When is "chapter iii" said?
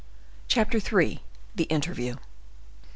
0.47-1.19